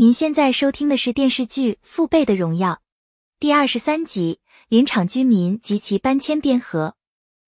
[0.00, 2.74] 您现在收听的是电视剧《父辈的荣耀》
[3.40, 4.38] 第二十三集。
[4.68, 6.94] 林场居民及其搬迁边河，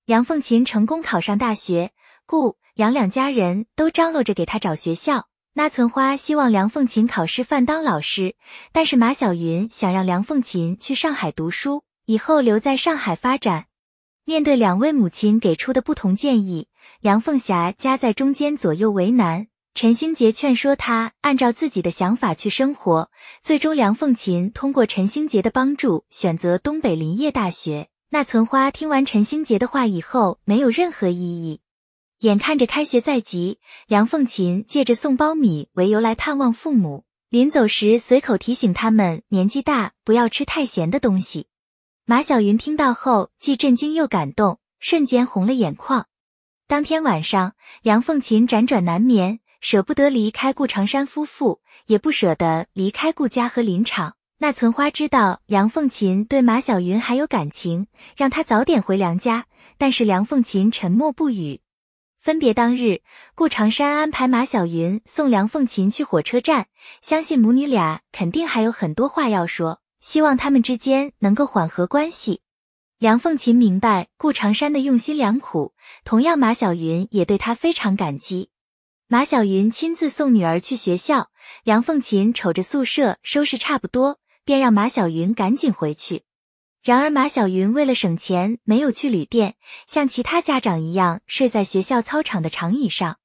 [0.05, 1.93] 梁凤琴成功考上大学，
[2.27, 5.29] 顾杨两家人都张罗着给她找学校。
[5.53, 8.35] 那存花希望梁凤琴考师范当老师，
[8.73, 13.67] 但是马小云想让梁凤琴去上海读书，以后留在上海发展。
[14.25, 16.67] 面对两位母亲给出的不同建议，
[16.99, 19.47] 梁凤霞夹在中间，左右为难。
[19.73, 23.11] 陈星杰劝说他按照自己的想法去生活，
[23.41, 27.89] 最终梁凤琴通过陈星杰的帮助选择东北林业大学。
[28.11, 31.61] 那存花听完陈星杰的话以后，没有任何异议。
[32.19, 41.47] 眼看着开学在即，梁凤琴借着送苞米为由来探望父母，临走时随口提醒他们年纪大不要吃太咸的东西。
[42.05, 46.09] 马小云听到后，既震惊又感动，瞬间红了眼眶。
[46.67, 49.41] 当天晚上，梁凤琴辗转难眠。
[49.61, 54.15] 舍不得离开顾长山夫妇，也不舍得离开顾家和林场。
[54.39, 59.47] 那存花知道梁凤琴对马小云还有感情，让她早点回娘家。
[59.77, 61.61] 但是梁凤琴沉默不语。
[62.19, 63.01] 分别当日，
[63.35, 66.67] 顾长山安排马小云送梁凤琴去火车站，
[67.01, 72.43] 相信母女俩肯定还有很多话要说，希望他们之间能够缓和关系。
[72.99, 75.73] 梁凤琴明白顾长山的用心良苦，
[76.05, 78.50] 同样马小云也对他非常感激。
[79.13, 81.31] 马小云亲自送女儿去学校，
[81.65, 86.23] 梁凤琴瞅着宿舍收拾差不多，便让马小云赶紧回去。
[86.85, 89.57] 然而马小云为了省钱，没有去旅店，
[89.89, 93.17] 像其他家长一样睡在学校操场的长椅上。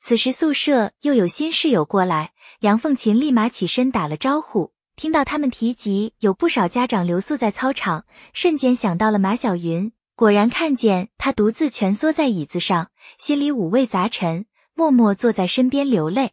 [0.00, 4.72] 此时宿舍又有新室友过来，梁凤琴立马起身打了招呼。
[4.96, 14.46] 听到他们提及有不少家长留宿在操场，瞬间想到了马小云，果然看见他独自蜷缩在椅子上，心里五味杂陈。
[14.80, 16.30] 默默坐在身边流泪。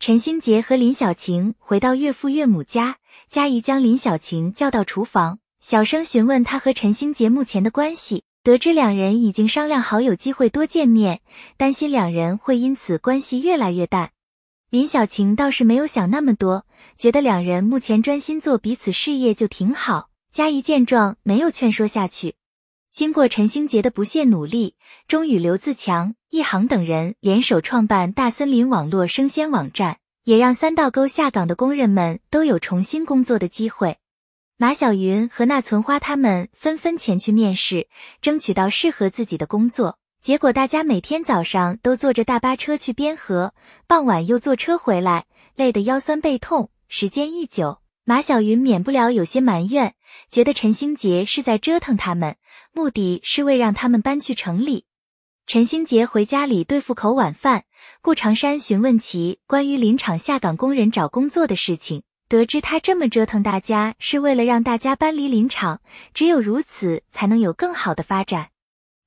[0.00, 2.96] 陈星杰和林小晴回到岳父岳母家，
[3.30, 8.24] 嘉怡将林小晴叫到厨房，小声询问他和陈星杰目前的关系。
[8.42, 11.20] 得知两人已经商量好有机会多见面，
[11.56, 14.10] 担心两人会因此关系越来越淡。
[14.68, 16.66] 林小晴倒是没有想那么多，
[16.98, 20.08] 觉得两人目前专心做彼此事业就挺好。
[20.32, 22.34] 嘉怡见状，没有劝说下去。
[22.96, 24.74] 经过陈星杰的不懈努力，
[25.06, 33.98] 终与刘自强、易航等人联手创办大森林网络生鲜网站，也让三道沟下岗的工人们都有重新工作的机会。
[34.56, 37.86] 马小云和那存花他们纷纷前去面试，
[38.22, 39.98] 争取到适合自己的工作。
[40.22, 43.52] 结果大家每天早上都坐着大巴车去边河，
[43.86, 46.70] 傍晚又坐车回来，累得腰酸背痛。
[46.88, 49.96] 时间一久，马小云免不了有些埋怨，
[50.30, 52.36] 觉得陈星杰是在折腾他们，
[52.72, 54.84] 目的是为让他们搬去城里。
[55.44, 57.64] 陈星杰回家里对付口晚饭，
[58.00, 65.80] 顾长山询问其关于林场下岗工人找工作的事情，得知他这么折腾大家，是为了让大家搬离林场，
[66.14, 68.50] 只有如此才能有更好的发展。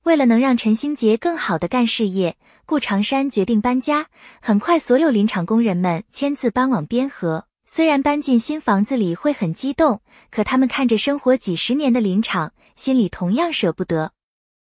[0.04, 2.36] 为了能让陈星杰更好的干事业，
[2.66, 4.08] 顾长山决定搬家。
[4.42, 7.46] 很快，所有林场工人们签字搬往边河。
[7.72, 14.10] 虽然搬进新房子里会很激动，可他们看着生活几十年的林场，心里同样舍不得。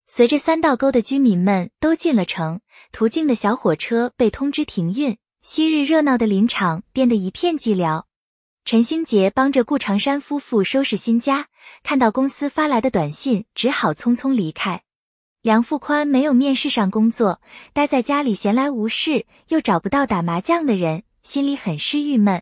[0.09, 2.59] 随着三道沟的居民们都进了城，
[2.91, 8.03] 途经的小火车被通知停运，昔日热闹的林场变得一片寂寥。
[8.66, 11.47] 陈星杰帮着顾长山夫妇收拾新家，
[11.84, 14.81] 看到公司发来的短信，只好匆匆离开。
[15.41, 17.39] 梁富宽没有面试上工作，
[17.72, 22.41] 待在家里闲来无事，又找不到打麻将的人，心里很是郁闷。